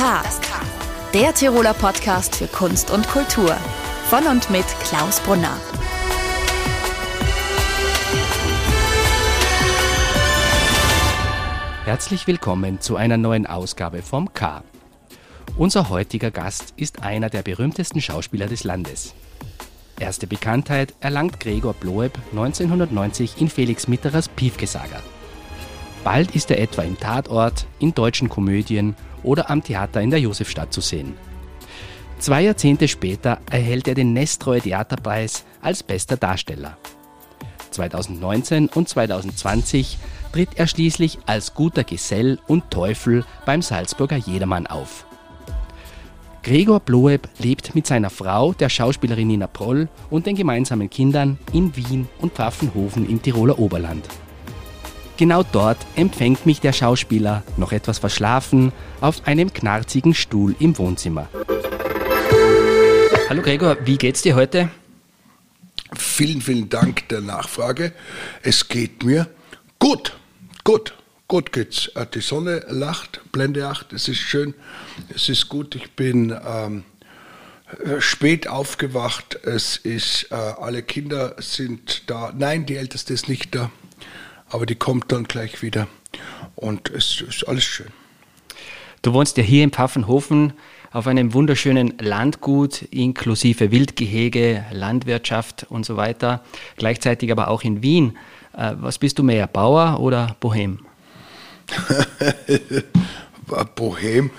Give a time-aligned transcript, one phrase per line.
[0.00, 0.22] K.
[1.12, 3.54] Der Tiroler Podcast für Kunst und Kultur.
[4.08, 5.54] Von und mit Klaus Brunner.
[11.84, 14.62] Herzlich willkommen zu einer neuen Ausgabe vom K.
[15.58, 19.12] Unser heutiger Gast ist einer der berühmtesten Schauspieler des Landes.
[19.98, 25.02] Erste Bekanntheit erlangt Gregor Bloeb 1990 in Felix Mitterers Piefgesager.
[26.04, 30.72] Bald ist er etwa im Tatort, in deutschen Komödien oder am Theater in der Josefstadt
[30.72, 31.14] zu sehen.
[32.18, 36.76] Zwei Jahrzehnte später erhält er den Nestreue Theaterpreis als bester Darsteller.
[37.70, 39.98] 2019 und 2020
[40.32, 45.06] tritt er schließlich als guter Gesell und Teufel beim Salzburger Jedermann auf.
[46.42, 51.76] Gregor Bloeb lebt mit seiner Frau, der Schauspielerin Nina Proll, und den gemeinsamen Kindern in
[51.76, 54.08] Wien und Pfaffenhofen im Tiroler Oberland.
[55.20, 61.28] Genau dort empfängt mich der Schauspieler, noch etwas verschlafen, auf einem knarzigen Stuhl im Wohnzimmer.
[63.28, 64.70] Hallo Gregor, wie geht's dir heute?
[65.94, 67.92] Vielen, vielen Dank der Nachfrage.
[68.40, 69.28] Es geht mir
[69.78, 70.16] gut,
[70.64, 70.94] gut,
[71.28, 71.88] gut geht's.
[71.88, 74.54] Äh, die Sonne lacht, Blende 8, es ist schön,
[75.14, 75.74] es ist gut.
[75.74, 76.84] Ich bin ähm,
[77.84, 82.32] äh, spät aufgewacht, es ist, äh, alle Kinder sind da.
[82.34, 83.70] Nein, die Älteste ist nicht da
[84.50, 85.88] aber die kommt dann gleich wieder
[86.56, 87.88] und es ist alles schön.
[89.02, 90.52] Du wohnst ja hier in Pfaffenhofen
[90.92, 96.44] auf einem wunderschönen Landgut inklusive Wildgehege, Landwirtschaft und so weiter,
[96.76, 98.18] gleichzeitig aber auch in Wien.
[98.56, 100.80] Äh, was bist du mehr, Bauer oder Bohem?
[103.74, 104.30] Bohem.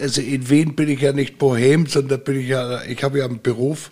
[0.00, 3.26] Also in Wien bin ich ja nicht Bohem, sondern bin ich ja, ich habe ja
[3.26, 3.90] einen Beruf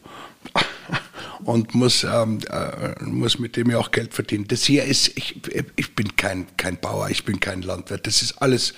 [1.44, 4.46] und muss, ähm, äh, muss mit dem ja auch Geld verdienen.
[4.48, 5.40] Das hier ist, ich,
[5.76, 8.06] ich bin kein, kein Bauer, ich bin kein Landwirt.
[8.06, 8.74] Das ist alles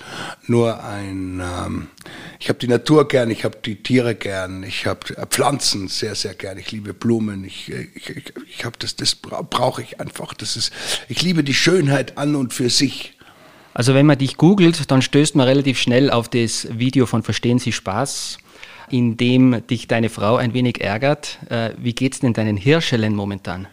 [0.47, 1.87] nur ein, ähm,
[2.39, 4.99] ich habe die Natur gern, ich habe die Tiere gern, ich habe
[5.29, 9.81] Pflanzen sehr, sehr gern, ich liebe Blumen, ich, ich, ich, ich habe das, das brauche
[9.81, 10.33] ich einfach.
[10.33, 10.71] Das ist,
[11.07, 13.17] ich liebe die Schönheit an und für sich.
[13.73, 17.59] Also wenn man dich googelt, dann stößt man relativ schnell auf das Video von Verstehen
[17.59, 18.37] Sie Spaß
[18.89, 21.39] in dem dich deine Frau ein wenig ärgert.
[21.49, 23.67] Äh, wie geht es denn deinen Hirschelen momentan?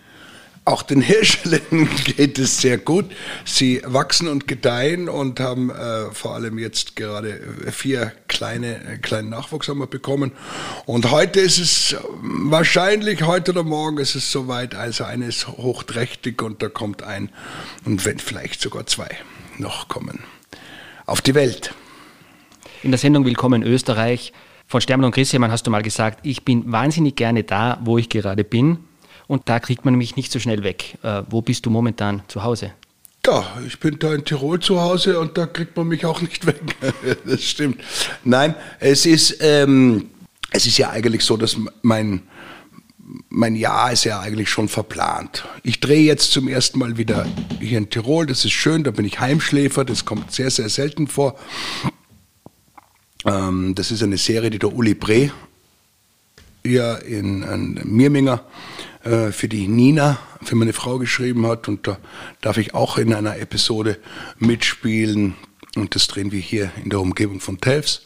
[0.64, 3.06] Auch den Hirschelen geht es sehr gut.
[3.44, 7.40] Sie wachsen und gedeihen und haben äh, vor allem jetzt gerade
[7.72, 10.30] vier kleine äh, kleinen Nachwuchs haben wir bekommen.
[10.86, 14.76] Und heute ist es wahrscheinlich heute oder morgen ist es soweit.
[14.76, 17.30] Also eine ist hochträchtig und da kommt ein
[17.84, 19.10] und wenn vielleicht sogar zwei
[19.58, 20.20] noch kommen
[21.06, 21.74] auf die Welt.
[22.84, 24.32] In der Sendung Willkommen Österreich
[24.72, 28.08] von Stermann und Christian hast du mal gesagt, ich bin wahnsinnig gerne da, wo ich
[28.08, 28.78] gerade bin.
[29.26, 30.96] Und da kriegt man mich nicht so schnell weg.
[31.02, 32.72] Äh, wo bist du momentan zu Hause?
[33.26, 36.46] Ja, ich bin da in Tirol zu Hause und da kriegt man mich auch nicht
[36.46, 36.62] weg.
[37.26, 37.82] das stimmt.
[38.24, 40.08] Nein, es ist, ähm,
[40.50, 42.22] es ist ja eigentlich so, dass mein,
[43.28, 45.44] mein Jahr ist ja eigentlich schon verplant.
[45.62, 47.26] Ich drehe jetzt zum ersten Mal wieder
[47.60, 51.08] hier in Tirol, das ist schön, da bin ich Heimschläfer, das kommt sehr, sehr selten
[51.08, 51.38] vor.
[53.24, 55.30] Ähm, das ist eine Serie, die der Uli Bre
[56.64, 58.44] ja in, in Mirminger
[59.04, 61.68] äh, für die Nina, für meine Frau geschrieben hat.
[61.68, 61.98] Und da
[62.40, 63.98] darf ich auch in einer Episode
[64.38, 65.34] mitspielen.
[65.76, 68.02] Und das drehen wir hier in der Umgebung von Telfs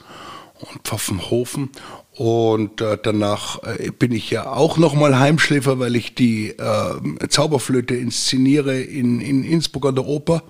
[0.54, 1.71] und Pfaffenhofen.
[2.12, 7.94] Und äh, danach äh, bin ich ja auch nochmal Heimschläfer, weil ich die äh, Zauberflöte
[7.94, 10.43] inszeniere in, in Innsbruck an der Oper.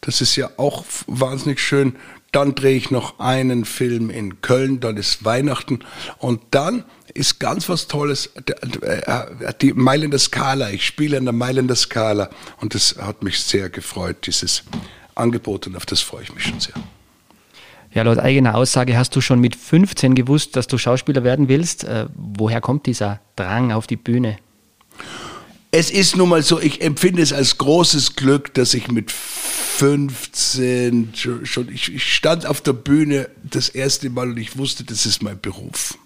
[0.00, 1.96] Das ist ja auch wahnsinnig schön.
[2.32, 5.80] Dann drehe ich noch einen Film in Köln, dann ist Weihnachten.
[6.18, 10.70] Und dann ist ganz was Tolles, äh, die Meilen der Skala.
[10.70, 12.30] Ich spiele an der Meilen der Skala.
[12.60, 14.62] Und das hat mich sehr gefreut, dieses
[15.14, 15.66] Angebot.
[15.66, 16.74] Und auf das freue ich mich schon sehr.
[17.92, 21.82] Ja, laut eigener Aussage hast du schon mit 15 gewusst, dass du Schauspieler werden willst.
[21.82, 24.38] Äh, woher kommt dieser Drang auf die Bühne?
[25.72, 31.14] Es ist nun mal so, ich empfinde es als großes Glück, dass ich mit 15
[31.14, 35.22] schon, ich, ich stand auf der Bühne das erste Mal und ich wusste, das ist
[35.22, 35.96] mein Beruf.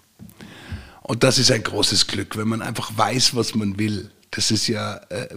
[1.01, 4.11] Und das ist ein großes Glück, wenn man einfach weiß, was man will.
[4.31, 5.29] Das ist ja, äh,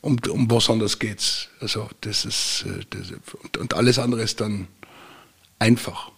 [0.00, 1.48] um, um was anderes geht's.
[1.60, 3.12] Also das ist, äh, das,
[3.42, 4.66] und, und alles andere ist dann
[5.58, 6.10] einfach.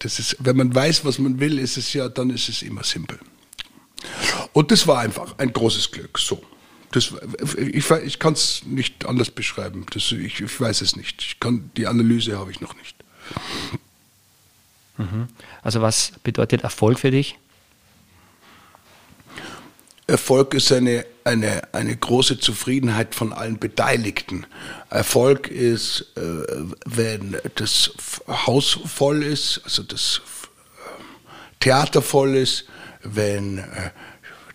[0.00, 2.84] Das ist, wenn man weiß, was man will, ist es ja, dann ist es immer
[2.84, 3.18] simpel.
[4.52, 6.18] Und das war einfach ein großes Glück.
[6.18, 6.42] So.
[6.92, 7.14] Das,
[7.56, 9.86] ich ich kann es nicht anders beschreiben.
[9.92, 11.22] Das, ich, ich, weiß es nicht.
[11.22, 12.96] Ich kann, die Analyse habe ich noch nicht.
[14.96, 15.28] Mhm.
[15.62, 17.38] Also was bedeutet Erfolg für dich?
[20.10, 24.44] Erfolg ist eine, eine, eine große Zufriedenheit von allen Beteiligten.
[24.90, 26.20] Erfolg ist, äh,
[26.84, 27.92] wenn das
[28.26, 31.02] Haus voll ist, also das äh,
[31.60, 32.64] Theater voll ist,
[33.02, 33.90] wenn äh,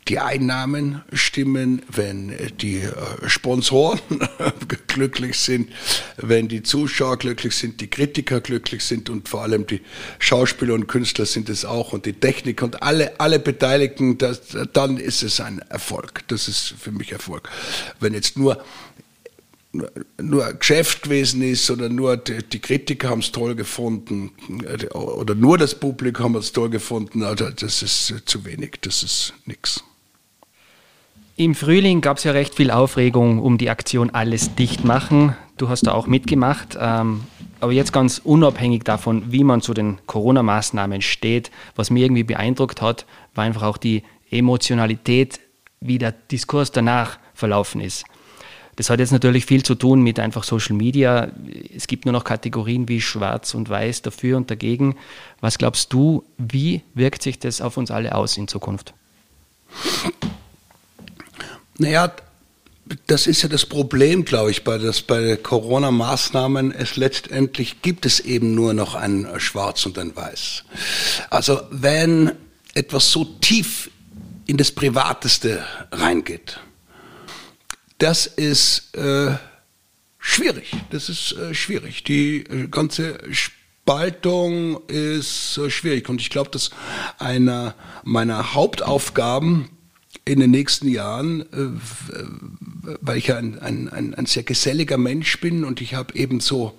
[0.07, 2.31] die Einnahmen stimmen, wenn
[2.61, 2.91] die äh,
[3.27, 3.99] Sponsoren
[4.87, 5.69] glücklich sind,
[6.17, 9.81] wenn die Zuschauer glücklich sind, die Kritiker glücklich sind und vor allem die
[10.19, 14.41] Schauspieler und Künstler sind es auch und die Technik und alle, alle Beteiligten, das,
[14.73, 16.23] dann ist es ein Erfolg.
[16.27, 17.49] Das ist für mich Erfolg.
[17.99, 18.63] Wenn jetzt nur
[20.21, 24.31] nur Geschäft gewesen ist oder nur die, Kritiker haben es toll gefunden
[24.93, 29.33] oder nur das Publikum hat es toll gefunden, also das ist zu wenig, das ist
[29.45, 29.83] nichts.
[31.37, 35.35] Im Frühling gab es ja recht viel Aufregung um die Aktion Alles dicht machen.
[35.57, 36.77] Du hast da auch mitgemacht.
[36.79, 37.25] Ähm,
[37.59, 42.81] aber jetzt ganz unabhängig davon, wie man zu den Corona-Maßnahmen steht, was mir irgendwie beeindruckt
[42.81, 45.41] hat, war einfach auch die Emotionalität,
[45.81, 48.05] wie der Diskurs danach verlaufen ist.
[48.77, 51.31] Das hat jetzt natürlich viel zu tun mit einfach Social Media.
[51.75, 54.95] Es gibt nur noch Kategorien wie schwarz und weiß, dafür und dagegen.
[55.41, 58.93] Was glaubst du, wie wirkt sich das auf uns alle aus in Zukunft?
[61.77, 62.11] Naja,
[63.07, 64.77] das ist ja das Problem, glaube ich, bei,
[65.07, 66.71] bei Corona-Maßnahmen.
[66.71, 70.63] Es letztendlich gibt es eben nur noch ein Schwarz und ein Weiß.
[71.29, 72.31] Also wenn
[72.73, 73.89] etwas so tief
[74.45, 76.59] in das Privateste reingeht,
[77.97, 79.35] das ist äh,
[80.19, 80.71] schwierig.
[80.91, 82.03] Das ist äh, schwierig.
[82.03, 86.09] Die äh, ganze Spaltung ist äh, schwierig.
[86.09, 86.71] Und ich glaube, dass
[87.17, 87.73] einer
[88.03, 89.69] meiner Hauptaufgaben
[90.25, 95.63] in den nächsten Jahren, äh, weil ich ein, ein, ein, ein, sehr geselliger Mensch bin
[95.63, 96.75] und ich habe eben so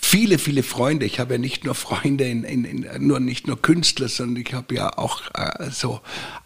[0.00, 1.04] viele, viele Freunde.
[1.04, 4.54] Ich habe ja nicht nur Freunde, in, in, in, nur nicht nur Künstler, sondern ich
[4.54, 6.00] habe ja auch äh, so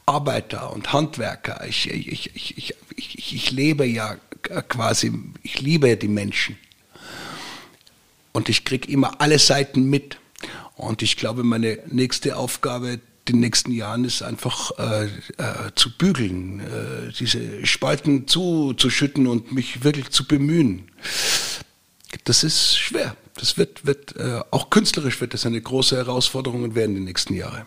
[0.07, 1.67] Arbeiter und Handwerker.
[1.69, 4.17] Ich, ich, ich, ich, ich lebe ja
[4.69, 5.13] quasi,
[5.43, 6.57] ich liebe ja die Menschen.
[8.33, 10.19] Und ich kriege immer alle Seiten mit.
[10.77, 13.01] Und ich glaube, meine nächste Aufgabe
[13.33, 15.09] den nächsten Jahren ist einfach äh, äh,
[15.75, 20.91] zu bügeln, äh, diese Spalten zuzuschütten und mich wirklich zu bemühen.
[22.25, 23.17] Das ist schwer.
[23.37, 27.35] Das wird, wird äh, auch künstlerisch wird das eine große Herausforderung werden in den nächsten
[27.35, 27.67] Jahren.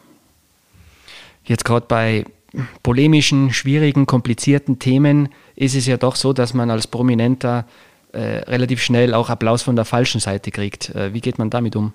[1.46, 2.26] Jetzt gerade bei
[2.84, 7.66] polemischen, schwierigen, komplizierten Themen ist es ja doch so, dass man als Prominenter
[8.12, 10.90] äh, relativ schnell auch Applaus von der falschen Seite kriegt.
[10.90, 11.94] Äh, wie geht man damit um?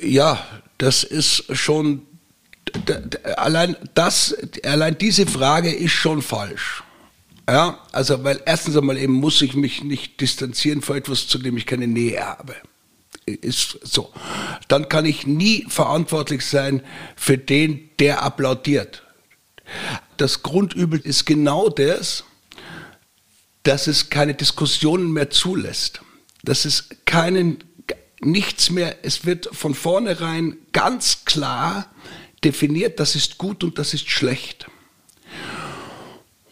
[0.00, 0.38] Ja,
[0.78, 2.02] das ist schon
[3.36, 6.82] allein das, allein diese Frage ist schon falsch.
[7.48, 11.56] Ja, also, weil erstens einmal eben muss ich mich nicht distanzieren vor etwas, zu dem
[11.56, 12.54] ich keine Nähe habe.
[13.24, 14.12] Ist so.
[14.68, 16.82] Dann kann ich nie verantwortlich sein
[17.16, 19.02] für den, der applaudiert.
[20.18, 22.24] Das Grundübel ist genau das,
[23.62, 26.02] dass es keine Diskussionen mehr zulässt.
[26.42, 27.64] Dass es keinen,
[28.20, 31.90] nichts mehr, es wird von vornherein ganz klar
[32.44, 34.66] definiert, das ist gut und das ist schlecht.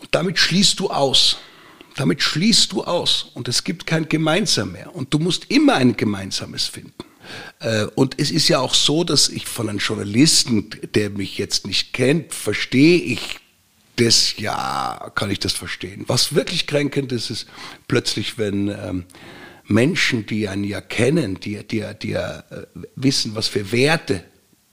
[0.01, 1.39] Und damit schließt du aus.
[1.97, 4.95] Damit schließt du aus und es gibt kein Gemeinsam mehr.
[4.95, 6.93] Und du musst immer ein Gemeinsames finden.
[7.61, 11.67] Äh, und es ist ja auch so, dass ich von einem Journalisten, der mich jetzt
[11.67, 13.41] nicht kennt, verstehe ich
[13.97, 16.05] das, ja, kann ich das verstehen.
[16.07, 17.47] Was wirklich kränkend ist, ist
[17.89, 19.05] plötzlich, wenn ähm,
[19.65, 24.23] Menschen, die einen ja kennen, die, die, die ja äh, wissen, was für Werte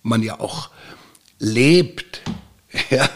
[0.01, 0.69] man ja auch
[1.43, 2.21] lebt.
[2.89, 3.07] Ja,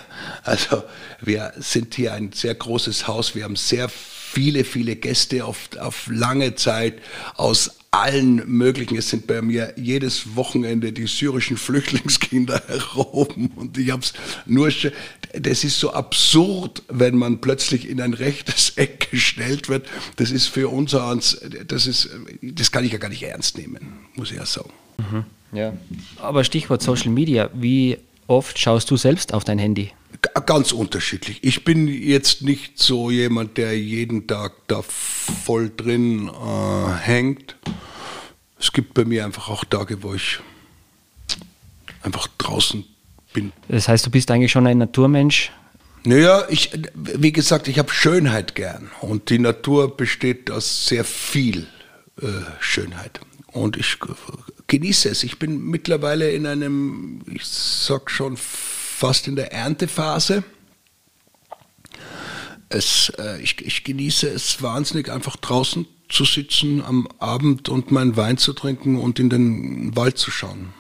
[0.43, 0.83] also
[1.19, 3.33] wir sind hier ein sehr großes Haus.
[3.33, 6.99] Wir haben sehr viele, viele Gäste auf, auf lange Zeit
[7.35, 8.97] aus allen möglichen.
[8.97, 14.13] Es sind bei mir jedes Wochenende die syrischen Flüchtlingskinder herum und ich habe es
[14.45, 14.71] nur.
[15.33, 19.87] Das ist so absurd, wenn man plötzlich in ein rechtes Eck gestellt wird.
[20.17, 20.91] Das ist für uns,
[21.67, 22.09] das ist,
[22.41, 24.71] das kann ich ja gar nicht ernst nehmen, muss ich ja sagen.
[24.97, 25.73] Mhm, ja.
[26.17, 29.91] Aber Stichwort Social Media, wie oft schaust du selbst auf dein Handy?
[30.45, 31.39] Ganz unterschiedlich.
[31.43, 37.55] Ich bin jetzt nicht so jemand, der jeden Tag da voll drin äh, hängt.
[38.59, 40.39] Es gibt bei mir einfach auch Tage, wo ich
[42.01, 42.85] einfach draußen
[43.33, 43.51] bin.
[43.67, 45.51] Das heißt, du bist eigentlich schon ein Naturmensch?
[46.03, 48.89] Naja, ich, wie gesagt, ich habe Schönheit gern.
[49.01, 51.67] Und die Natur besteht aus sehr viel
[52.21, 52.27] äh,
[52.59, 53.19] Schönheit.
[53.51, 53.97] Und ich
[54.67, 55.23] genieße es.
[55.23, 60.43] Ich bin mittlerweile in einem, ich sag schon, fast in der Erntephase.
[62.69, 68.15] Es, äh, ich, ich genieße es wahnsinnig, einfach draußen zu sitzen am Abend und meinen
[68.17, 70.73] Wein zu trinken und in den Wald zu schauen.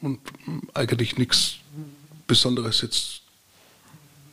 [0.00, 0.20] Und
[0.74, 1.56] eigentlich nichts
[2.26, 3.22] Besonderes jetzt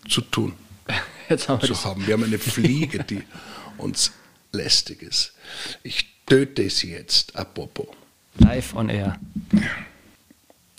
[0.08, 0.54] zu tun.
[1.30, 2.06] Jetzt haben wir zu haben.
[2.06, 3.24] Wir haben eine Fliege, die
[3.80, 4.12] uns
[4.52, 5.34] lästig ist.
[5.82, 7.88] Ich töte sie jetzt, apropos.
[8.38, 9.18] Live on air.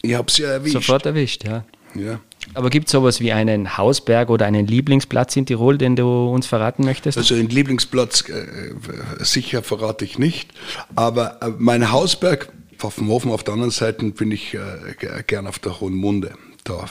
[0.03, 0.75] Ich habe sie ja erwischt.
[0.75, 1.65] Sofort erwischt, ja.
[1.95, 2.21] Ja.
[2.55, 6.47] Aber gibt es sowas wie einen Hausberg oder einen Lieblingsplatz in Tirol, den du uns
[6.47, 7.19] verraten möchtest?
[7.19, 8.75] Also den Lieblingsplatz äh,
[9.19, 10.51] sicher verrate ich nicht,
[10.95, 15.81] aber äh, mein Hausberg, Pfaffenhofen auf der anderen Seite, bin ich äh, gern auf der
[15.81, 16.35] Hohen Munde.
[16.65, 16.85] Da,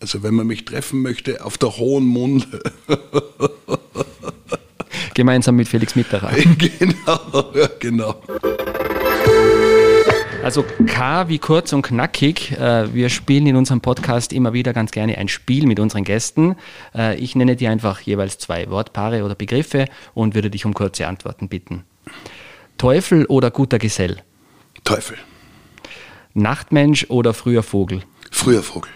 [0.00, 2.62] also wenn man mich treffen möchte, auf der Hohen Munde.
[5.14, 6.30] Gemeinsam mit Felix Mitterer.
[6.58, 8.20] genau, ja, genau.
[10.44, 12.52] Also K wie kurz und knackig.
[12.52, 16.56] Äh, Wir spielen in unserem Podcast immer wieder ganz gerne ein Spiel mit unseren Gästen.
[16.94, 21.06] Äh, Ich nenne dir einfach jeweils zwei Wortpaare oder Begriffe und würde dich um kurze
[21.06, 21.84] Antworten bitten.
[22.76, 24.18] Teufel oder guter Gesell?
[24.84, 25.16] Teufel,
[26.34, 28.02] Nachtmensch oder früher Vogel?
[28.30, 28.90] früher Vogel,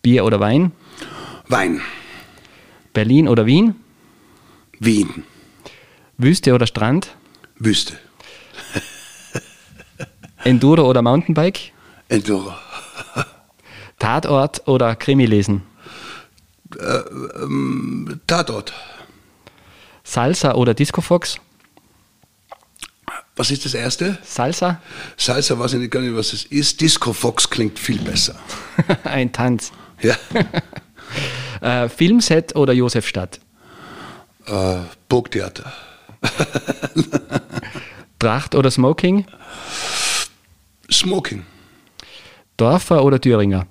[0.00, 0.72] Bier oder Wein?
[1.48, 1.82] Wein,
[2.94, 3.74] Berlin oder Wien?
[4.78, 5.24] Wien,
[6.16, 7.14] Wüste oder Strand?
[7.58, 7.98] Wüste,
[10.44, 11.72] Enduro oder Mountainbike?
[12.08, 12.52] Enduro,
[13.98, 15.62] Tatort oder Krimi lesen?
[18.26, 18.72] Tatort.
[20.04, 21.36] Salsa oder Discofox?
[23.36, 24.18] Was ist das erste?
[24.22, 24.80] Salsa?
[25.16, 26.80] Salsa weiß ich nicht gar nicht, was es ist.
[26.80, 28.34] Disco Fox klingt viel besser.
[29.04, 29.72] Ein Tanz.
[30.00, 30.14] Ja.
[31.60, 33.38] Äh, Filmset oder Josefstadt?
[34.46, 35.72] äh, Burgtheater.
[38.18, 39.26] Tracht oder Smoking?
[40.92, 41.44] Smoking.
[42.56, 43.66] Dorfer oder Thüringer?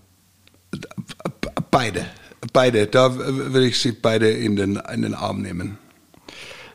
[1.70, 2.06] Beide.
[2.54, 2.88] Beide.
[2.88, 5.78] Da würde ich sie beide in den, in den Arm nehmen.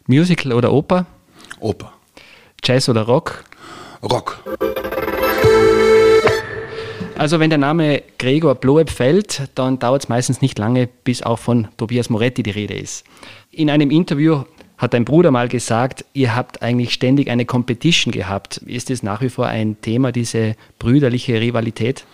[0.06, 1.06] Musical oder Oper?
[1.60, 1.92] Oper.
[2.64, 3.44] Jazz oder Rock?
[4.02, 4.42] Rock.
[7.18, 11.38] Also wenn der Name Gregor Bloeb fällt, dann dauert es meistens nicht lange, bis auch
[11.38, 13.04] von Tobias Moretti die Rede ist.
[13.50, 14.44] In einem Interview
[14.78, 18.58] hat dein Bruder mal gesagt, ihr habt eigentlich ständig eine Competition gehabt.
[18.58, 22.04] Ist es nach wie vor ein Thema, diese brüderliche Rivalität?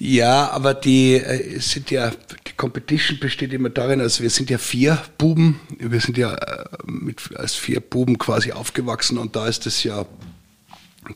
[0.00, 2.10] Ja, aber die äh, sind ja,
[2.46, 6.64] die Competition besteht immer darin, also wir sind ja vier Buben, wir sind ja äh,
[6.86, 10.06] mit, als vier Buben quasi aufgewachsen und da ist es ja,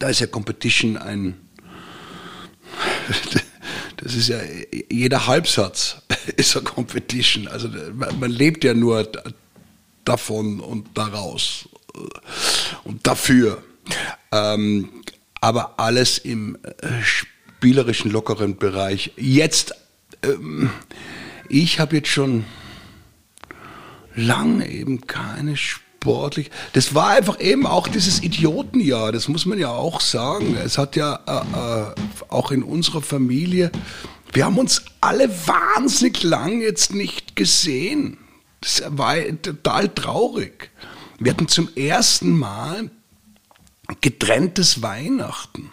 [0.00, 1.34] da ist ja Competition ein,
[3.98, 4.38] das ist ja,
[4.90, 6.02] jeder Halbsatz
[6.36, 9.08] ist eine Competition, also man lebt ja nur
[10.04, 11.68] davon und daraus
[12.84, 13.62] und dafür.
[14.30, 15.02] Ähm,
[15.40, 19.12] aber alles im äh, spielerischen, lockeren Bereich.
[19.16, 19.74] Jetzt,
[20.22, 20.70] ähm,
[21.48, 22.44] ich habe jetzt schon
[24.14, 26.50] lange eben keine sportlich.
[26.72, 30.56] Das war einfach eben auch dieses Idiotenjahr, das muss man ja auch sagen.
[30.56, 31.94] Es hat ja äh, äh,
[32.28, 33.70] auch in unserer Familie,
[34.32, 38.18] wir haben uns alle wahnsinnig lang jetzt nicht gesehen.
[38.62, 40.70] Das war total traurig.
[41.18, 42.90] Wir hatten zum ersten Mal
[44.00, 45.70] getrenntes Weihnachten.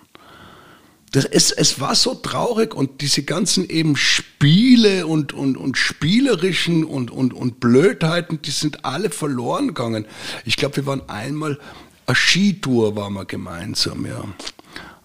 [1.12, 6.84] Das, es, es war so traurig und diese ganzen eben Spiele und, und, und spielerischen
[6.84, 10.05] und, und, und Blödheiten, die sind alle verloren gegangen.
[10.46, 11.60] Ich glaube, wir waren einmal,
[12.05, 14.24] eine Skitour waren wir gemeinsam, ja.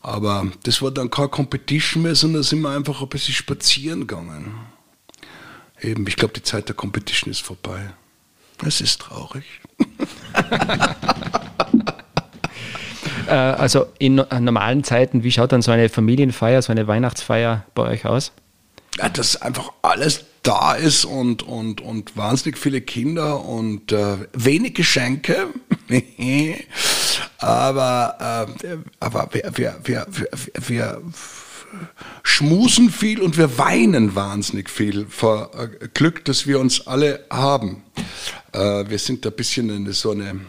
[0.00, 4.54] Aber das war dann keine Competition mehr, sondern sind wir einfach ein bisschen spazieren gegangen.
[5.84, 7.90] Eben, ich glaube, die Zeit der Competition ist vorbei.
[8.66, 9.44] Es ist traurig.
[13.26, 17.64] Äh, also in no- normalen Zeiten, wie schaut dann so eine Familienfeier, so eine Weihnachtsfeier
[17.74, 18.32] bei euch aus?
[18.98, 24.74] ja, dass einfach alles da ist und, und, und wahnsinnig viele Kinder und äh, wenig
[24.74, 25.48] Geschenke.
[27.38, 30.28] aber äh, aber wir, wir, wir, wir,
[30.68, 31.02] wir
[32.22, 37.82] schmusen viel und wir weinen wahnsinnig viel vor äh, Glück, das wir uns alle haben.
[38.52, 40.40] Äh, wir sind ein bisschen eine, so eine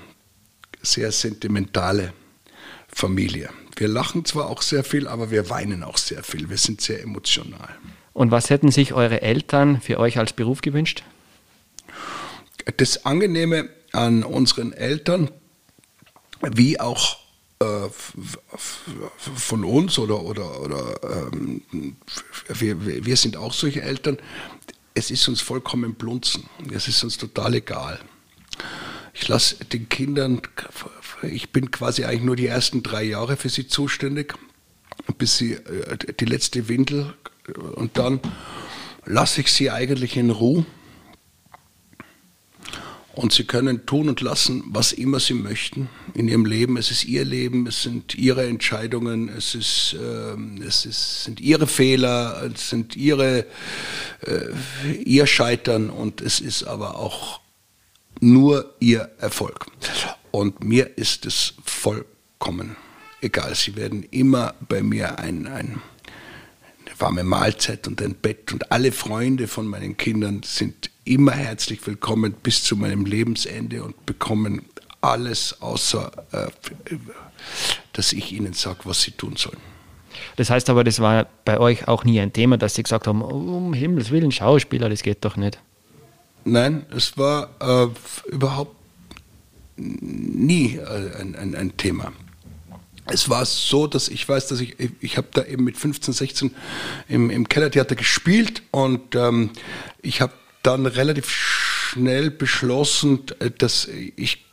[0.81, 2.13] sehr sentimentale
[2.87, 3.49] Familie.
[3.75, 6.49] Wir lachen zwar auch sehr viel, aber wir weinen auch sehr viel.
[6.49, 7.69] Wir sind sehr emotional.
[8.13, 11.03] Und was hätten sich eure Eltern für euch als Beruf gewünscht?
[12.77, 15.29] Das Angenehme an unseren Eltern,
[16.41, 17.24] wie auch
[17.65, 17.89] äh,
[19.35, 21.61] von uns oder, oder, oder ähm,
[22.47, 24.17] wir, wir wir sind auch solche Eltern,
[24.93, 26.49] es ist uns vollkommen blunzen.
[26.73, 27.99] Es ist uns total egal.
[29.13, 30.41] Ich lasse den Kindern,
[31.21, 34.33] ich bin quasi eigentlich nur die ersten drei Jahre für sie zuständig,
[35.17, 37.13] bis sie äh, die letzte Windel
[37.75, 38.19] und dann
[39.05, 40.65] lasse ich sie eigentlich in Ruhe.
[43.15, 46.75] Und sie können tun und lassen, was immer sie möchten in ihrem Leben.
[46.75, 51.65] Es ist ihr Leben, es sind ihre Entscheidungen, es, ist, äh, es ist, sind ihre
[51.65, 53.45] Fehler, es sind ihre,
[54.21, 57.39] äh, ihr Scheitern und es ist aber auch
[58.19, 59.67] nur ihr Erfolg.
[60.31, 62.75] Und mir ist es vollkommen
[63.21, 63.55] egal.
[63.55, 65.81] Sie werden immer bei mir ein, ein
[66.97, 72.33] warme Mahlzeit und ein Bett und alle Freunde von meinen Kindern sind immer herzlich willkommen
[72.33, 74.63] bis zu meinem Lebensende und bekommen
[75.01, 76.47] alles außer, äh,
[77.93, 79.59] dass ich ihnen sage, was sie tun sollen.
[80.35, 83.21] Das heißt aber, das war bei euch auch nie ein Thema, dass sie gesagt haben,
[83.21, 85.59] um Himmels Willen, Schauspieler, das geht doch nicht.
[86.43, 87.87] Nein, es war äh,
[88.31, 88.75] überhaupt
[89.77, 92.11] nie äh, ein, ein, ein Thema
[93.07, 96.55] es war so, dass ich weiß, dass ich, ich habe da eben mit 15, 16
[97.07, 99.51] im, im Kellertheater gespielt und ähm,
[100.01, 100.33] ich habe
[100.65, 103.23] dann relativ schnell beschlossen,
[103.57, 104.45] dass ich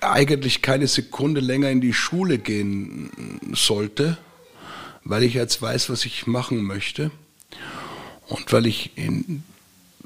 [0.00, 3.10] eigentlich keine Sekunde länger in die Schule gehen
[3.52, 4.18] sollte,
[5.04, 7.10] weil ich jetzt weiß, was ich machen möchte
[8.28, 9.44] und weil ich in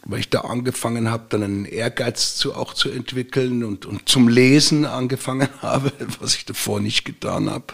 [0.08, 4.28] weil ich da angefangen habe, dann einen Ehrgeiz zu, auch zu entwickeln und, und zum
[4.28, 7.64] Lesen angefangen habe, was ich davor nicht getan habe.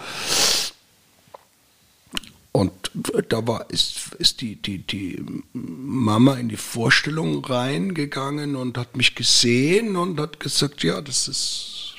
[2.94, 9.14] Da war, ist, ist die, die, die Mama in die Vorstellung reingegangen und hat mich
[9.14, 11.94] gesehen und hat gesagt, ja, das ist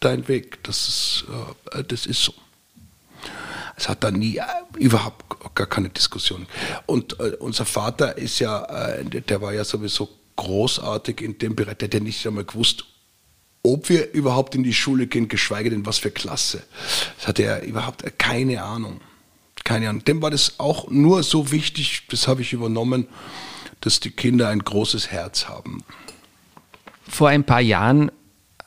[0.00, 1.24] dein Weg, das ist,
[1.72, 2.34] äh, das ist so.
[3.76, 4.42] Es hat da nie, äh,
[4.76, 6.46] überhaupt gar keine Diskussion.
[6.86, 11.78] Und äh, unser Vater ist ja, äh, der war ja sowieso großartig in dem Bereich,
[11.78, 12.84] der hat ja nicht einmal gewusst,
[13.62, 16.62] ob wir überhaupt in die Schule gehen, geschweige denn was für Klasse.
[17.18, 19.00] Das hatte er überhaupt keine Ahnung.
[19.70, 20.02] Keine Ahnung.
[20.02, 23.06] Dem war das auch nur so wichtig, das habe ich übernommen,
[23.80, 25.84] dass die Kinder ein großes Herz haben.
[27.08, 28.10] Vor ein paar Jahren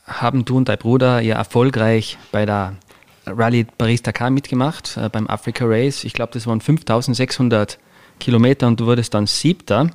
[0.06, 2.78] haben du und dein Bruder ja erfolgreich bei der
[3.26, 6.06] Rallye Paris-Dakar mitgemacht, äh, beim Africa Race.
[6.06, 7.80] Ich glaube, das waren 5600
[8.22, 9.90] Kilometer und du wurdest dann Siebter.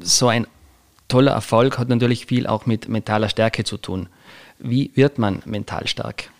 [0.00, 0.46] So ein
[1.08, 4.08] toller Erfolg hat natürlich viel auch mit mentaler Stärke zu tun.
[4.58, 6.30] Wie wird man mental stark?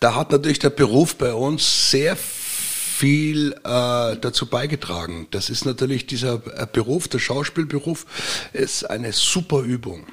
[0.00, 5.26] Da hat natürlich der Beruf bei uns sehr viel äh, dazu beigetragen.
[5.30, 8.04] Das ist natürlich dieser äh, Beruf, der Schauspielberuf,
[8.52, 10.06] ist eine super Übung.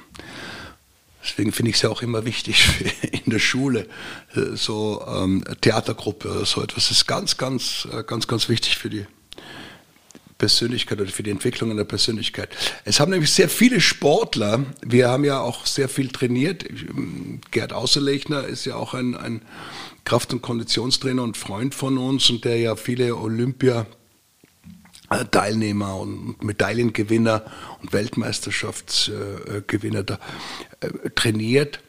[1.22, 2.64] Deswegen finde ich es ja auch immer wichtig
[3.12, 3.86] in der Schule,
[4.34, 6.88] äh, so ähm, Theatergruppe oder so etwas.
[6.88, 9.06] Das ist ganz, ganz, äh, ganz, ganz wichtig für die
[10.38, 12.50] Persönlichkeit oder für die Entwicklung einer Persönlichkeit.
[12.84, 16.64] Es haben nämlich sehr viele Sportler, wir haben ja auch sehr viel trainiert.
[16.68, 19.42] Ähm, Gerd Außerlechner ist ja auch ein, ein
[20.04, 23.86] Kraft- und Konditionstrainer und Freund von uns und der ja viele Olympia
[25.30, 27.42] Teilnehmer und Medaillengewinner
[27.80, 30.18] und Weltmeisterschaftsgewinner da
[30.80, 31.80] äh, trainiert.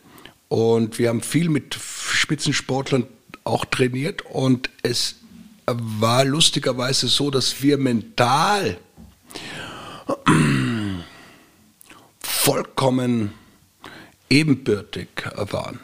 [0.47, 3.07] Und wir haben viel mit Spitzensportlern
[3.43, 4.21] auch trainiert.
[4.25, 5.15] Und es
[5.77, 8.77] war lustigerweise so, dass wir mental
[12.21, 13.33] vollkommen
[14.29, 15.79] ebenbürtig waren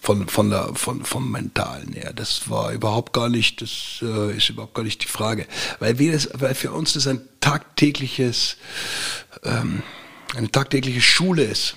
[0.00, 2.12] von, von der, von, vom Mentalen her.
[2.14, 5.46] Das war überhaupt gar nicht, das äh, ist überhaupt gar nicht die Frage.
[5.80, 8.56] Weil, wir das, weil für uns das ein tagtägliches,
[9.44, 9.82] ähm,
[10.34, 11.76] eine tagtägliche Schule ist.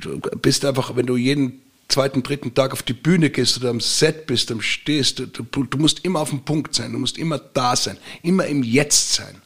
[0.00, 3.80] Du bist einfach, wenn du jeden zweiten, dritten Tag auf die Bühne gehst oder am
[3.80, 7.38] Set bist, dann stehst, du, du musst immer auf dem Punkt sein, du musst immer
[7.38, 9.40] da sein, immer im Jetzt sein.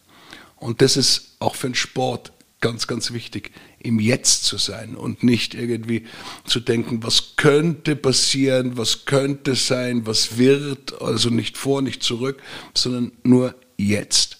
[0.57, 3.50] Und das ist auch für den Sport ganz, ganz wichtig,
[3.81, 6.07] im Jetzt zu sein und nicht irgendwie
[6.44, 12.40] zu denken, was könnte passieren, was könnte sein, was wird, also nicht vor, nicht zurück,
[12.74, 14.38] sondern nur jetzt.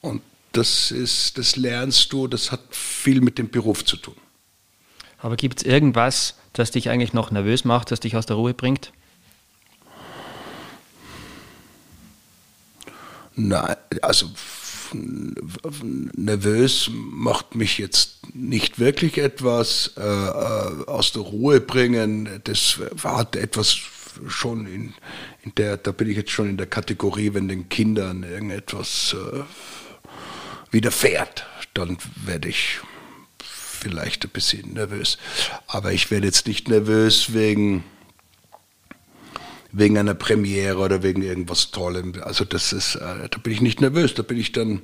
[0.00, 4.16] Und das ist, das lernst du, das hat viel mit dem Beruf zu tun.
[5.18, 8.54] Aber gibt es irgendwas, das dich eigentlich noch nervös macht, das dich aus der Ruhe
[8.54, 8.92] bringt?
[13.36, 14.30] Nein, also
[14.92, 22.40] nervös macht mich jetzt nicht wirklich etwas äh, äh, aus der Ruhe bringen.
[22.44, 23.76] Das hat etwas
[24.28, 24.94] schon in,
[25.42, 29.40] in der, da bin ich jetzt schon in der Kategorie, wenn den Kindern irgendetwas äh,
[30.70, 32.80] widerfährt, dann werde ich
[33.84, 35.18] vielleicht ein bisschen nervös.
[35.66, 37.84] Aber ich werde jetzt nicht nervös wegen
[39.76, 42.14] wegen einer Premiere oder wegen irgendwas Tollem.
[42.22, 44.82] Also das ist, äh, da bin ich nicht nervös, da bin ich dann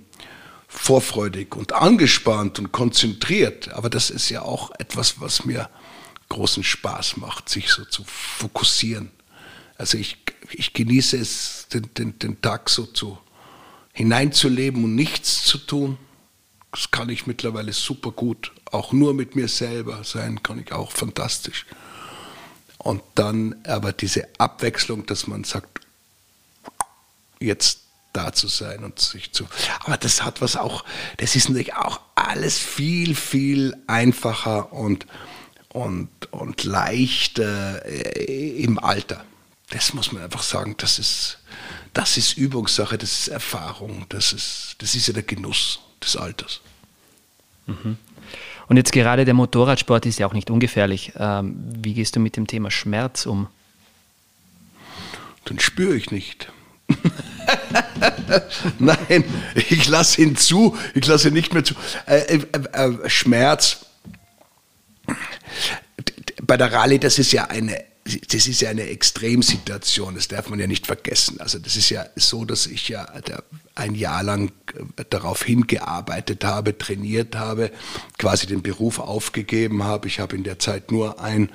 [0.66, 3.72] vorfreudig und angespannt und konzentriert.
[3.72, 5.70] Aber das ist ja auch etwas, was mir
[6.28, 9.10] großen Spaß macht, sich so zu fokussieren.
[9.78, 10.16] Also ich,
[10.52, 13.18] ich genieße es, den, den, den Tag so zu
[13.92, 15.98] hineinzuleben und nichts zu tun.
[16.72, 18.52] Das kann ich mittlerweile super gut.
[18.70, 21.66] Auch nur mit mir selber sein kann ich auch fantastisch.
[22.78, 25.80] Und dann aber diese Abwechslung, dass man sagt,
[27.40, 27.80] jetzt
[28.12, 29.46] da zu sein und sich zu.
[29.80, 30.84] Aber das hat was auch,
[31.18, 35.06] das ist natürlich auch alles viel, viel einfacher und,
[35.68, 39.24] und, und leichter äh, im Alter.
[39.70, 41.38] Das muss man einfach sagen, das ist,
[41.92, 46.60] das ist Übungssache, das ist Erfahrung, das ist, das ist ja der Genuss des Alters.
[47.66, 47.96] Mhm.
[48.68, 51.12] Und jetzt gerade der Motorradsport ist ja auch nicht ungefährlich.
[51.16, 53.48] Ähm, wie gehst du mit dem Thema Schmerz um?
[55.48, 56.52] Den spüre ich nicht.
[58.78, 61.74] Nein, ich lasse ihn zu, ich lasse ihn nicht mehr zu.
[62.06, 62.40] Äh, äh,
[62.72, 63.86] äh, Schmerz.
[66.42, 70.58] Bei der Rallye, das ist ja eine das ist ja eine Extremsituation, das darf man
[70.58, 71.40] ja nicht vergessen.
[71.40, 73.06] Also das ist ja so, dass ich ja
[73.74, 74.52] ein Jahr lang
[74.96, 77.70] äh, darauf hingearbeitet habe, trainiert habe,
[78.18, 80.08] quasi den Beruf aufgegeben habe.
[80.08, 81.50] Ich habe in der Zeit nur ein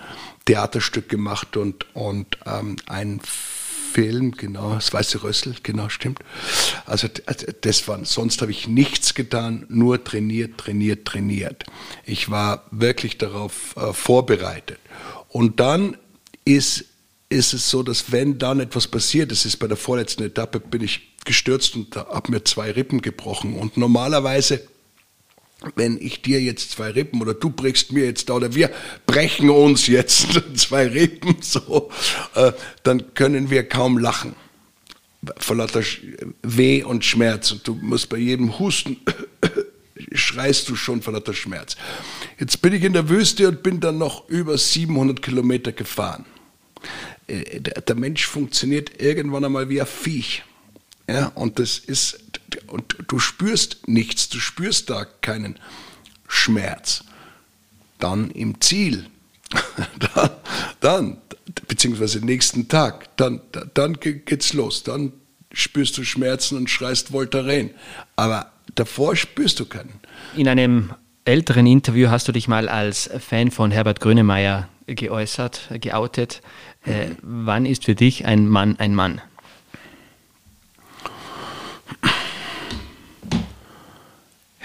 [0.46, 3.20] Theaterstück gemacht und, und ähm, ein
[3.96, 6.20] Film, genau, das Weiße Rössel, genau, stimmt.
[6.86, 7.08] Also
[7.62, 11.64] das war, sonst habe ich nichts getan, nur trainiert, trainiert, trainiert.
[12.06, 14.80] Ich war wirklich darauf äh, vorbereitet.
[15.30, 15.98] Und dann
[16.46, 16.86] ist,
[17.30, 20.82] ist es so, dass wenn dann etwas passiert, das ist bei der vorletzten Etappe, bin
[20.82, 23.56] ich gestürzt und habe mir zwei Rippen gebrochen.
[23.56, 24.62] Und normalerweise,
[25.76, 28.70] wenn ich dir jetzt zwei Rippen oder du brichst mir jetzt da oder wir
[29.08, 31.90] brechen uns jetzt zwei Rippen, so,
[32.36, 32.52] äh,
[32.84, 34.36] dann können wir kaum lachen.
[35.38, 35.82] Vor lauter
[36.44, 37.52] Weh und Schmerz.
[37.52, 38.98] Und du musst bei jedem Husten
[40.14, 41.76] schreist du schon vor lauter Schmerz.
[42.40, 46.26] Jetzt bin ich in der Wüste und bin dann noch über 700 Kilometer gefahren.
[47.28, 50.44] Äh, der Mensch funktioniert irgendwann einmal wie ein Viech.
[51.08, 52.20] Ja, und das ist,
[52.68, 55.60] und du spürst nichts, du spürst da keinen
[56.28, 57.04] Schmerz.
[58.00, 59.06] Dann im Ziel,
[60.16, 60.30] dann,
[60.80, 61.18] dann,
[61.68, 63.42] beziehungsweise nächsten Tag, dann,
[63.74, 64.84] dann geht's los.
[64.84, 65.14] Dann
[65.54, 67.72] spürst du Schmerzen und schreist Voltaren.
[68.16, 70.00] Aber davor spürst du keinen.
[70.36, 70.94] In einem
[71.24, 76.42] älteren Interview hast du dich mal als Fan von Herbert Grönemeyer geäußert, geoutet.
[76.86, 79.22] Äh, wann ist für dich ein Mann ein Mann?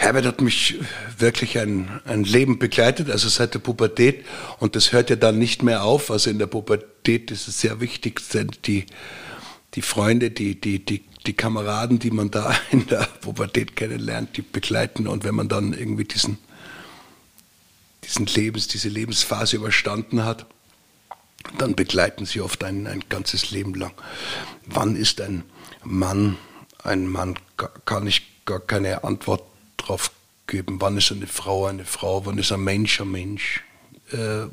[0.01, 0.79] Herbert hat mich
[1.19, 4.25] wirklich ein, ein Leben begleitet, also seit der Pubertät.
[4.59, 6.11] Und das hört ja dann nicht mehr auf.
[6.11, 8.21] Also in der Pubertät ist es sehr wichtig,
[8.65, 8.87] die,
[9.75, 14.43] die Freunde, die, die, die, die Kameraden, die man da in der Pubertät kennenlernt, die
[14.43, 15.07] begleiten.
[15.07, 16.39] Und wenn man dann irgendwie diesen,
[18.11, 20.47] diesen Lebens, diese Lebensphase überstanden hat,
[21.59, 23.93] dann begleiten sie oft ein, ein ganzes Leben lang.
[24.67, 25.45] Wann ist ein
[25.85, 26.37] Mann
[26.83, 27.39] ein Mann?
[27.85, 29.43] Kann ich gar keine Antwort
[29.77, 30.11] drauf
[30.47, 30.81] geben.
[30.81, 32.27] Wann ist eine Frau eine Frau?
[32.27, 33.63] Wann ist ein Mensch ein Mensch?
[34.13, 34.47] Äh,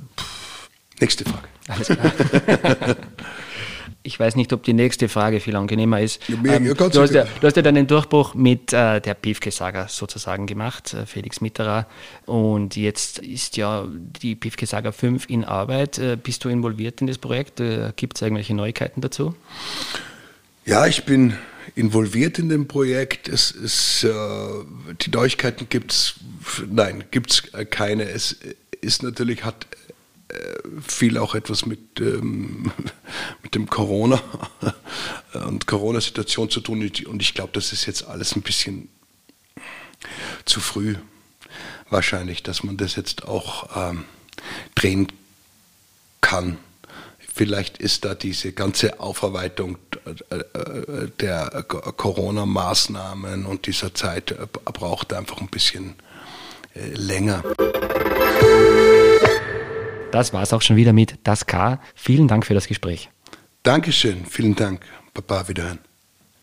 [1.00, 1.48] nächste Frage.
[1.68, 2.96] Alles klar.
[4.08, 6.22] ich weiß nicht, ob die nächste Frage viel angenehmer ist.
[6.30, 9.90] Ja, mir, ähm, du, hast ja, du, hast ja, deinen Durchbruch mit äh, der Piefke-Saga
[9.90, 11.86] sozusagen gemacht, äh, Felix Mitterer.
[12.26, 13.86] Und jetzt ist ja
[14.22, 16.00] die Piefke-Saga 5 in Arbeit.
[16.00, 17.60] Äh, bist du involviert in das Projekt?
[17.60, 19.36] Äh, Gibt es irgendwelche Neuigkeiten dazu?
[20.66, 21.34] Ja, ich bin
[21.76, 23.28] involviert in dem Projekt.
[23.28, 24.10] Es ist, äh,
[25.02, 26.16] die Neuigkeiten gibt es,
[26.70, 28.10] nein, gibt es äh, keine.
[28.10, 28.38] Es
[28.80, 29.68] ist natürlich, hat
[30.86, 32.72] viel auch etwas mit, ähm,
[33.44, 34.22] mit dem Corona
[35.34, 36.82] und Corona-Situation zu tun.
[37.08, 38.90] Und ich glaube, das ist jetzt alles ein bisschen
[40.46, 40.96] zu früh
[41.90, 44.06] wahrscheinlich, dass man das jetzt auch ähm,
[44.76, 45.08] drehen
[46.22, 46.58] kann.
[47.34, 55.40] Vielleicht ist da diese ganze Aufarbeitung äh, der Corona-Maßnahmen und dieser Zeit äh, braucht einfach
[55.42, 55.96] ein bisschen
[56.74, 57.44] äh, länger.
[60.12, 61.80] Das war es auch schon wieder mit Das K.
[61.96, 63.10] Vielen Dank für das Gespräch.
[63.64, 64.86] Dankeschön, vielen Dank.
[65.14, 65.80] Papa, wiederhören.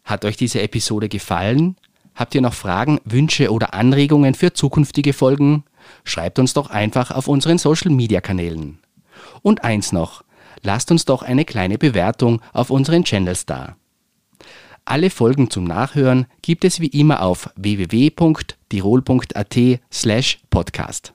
[0.05, 1.77] Hat euch diese Episode gefallen?
[2.14, 5.64] Habt ihr noch Fragen, Wünsche oder Anregungen für zukünftige Folgen?
[6.05, 8.79] Schreibt uns doch einfach auf unseren Social Media Kanälen.
[9.42, 10.22] Und eins noch,
[10.62, 13.77] lasst uns doch eine kleine Bewertung auf unseren Channels da.
[14.85, 19.59] Alle Folgen zum Nachhören gibt es wie immer auf www.tirol.at
[19.90, 21.14] slash podcast.